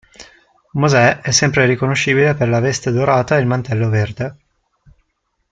Mosè 0.71 1.19
è 1.21 1.29
sempre 1.29 1.67
riconoscibile 1.67 2.33
per 2.33 2.49
la 2.49 2.59
veste 2.59 2.89
dorata 2.89 3.37
e 3.37 3.39
il 3.41 3.45
mantello 3.45 3.87
verde. 3.87 4.37